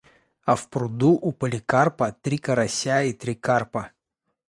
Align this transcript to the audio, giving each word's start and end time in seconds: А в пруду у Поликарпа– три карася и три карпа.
А 0.51 0.55
в 0.55 0.63
пруду 0.69 1.11
у 1.29 1.31
Поликарпа– 1.31 2.07
три 2.23 2.37
карася 2.47 3.01
и 3.11 3.13
три 3.13 3.35
карпа. 3.35 3.89